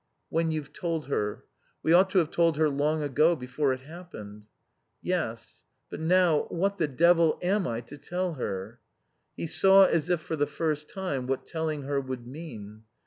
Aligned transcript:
"When 0.29 0.49
you've 0.49 0.73
told 0.73 1.05
her. 1.09 1.45
We 1.83 1.93
ought 1.93 2.09
to 2.09 2.17
have 2.17 2.31
told 2.31 2.57
her 2.57 2.71
long 2.71 3.03
ago, 3.03 3.35
before 3.35 3.71
it 3.71 3.81
happened." 3.81 4.47
"Yes. 4.99 5.63
But 5.91 5.99
now 5.99 6.47
what 6.49 6.79
the 6.79 6.87
devil 6.87 7.37
am 7.43 7.67
I 7.67 7.81
to 7.81 7.99
tell 7.99 8.33
her?" 8.33 8.79
He 9.37 9.45
saw, 9.45 9.85
as 9.85 10.09
if 10.09 10.19
for 10.19 10.35
the 10.35 10.47
first 10.47 10.89
time, 10.89 11.27
what 11.27 11.45
telling 11.45 11.83
her 11.83 12.01
would 12.01 12.25
mean. 12.25 12.81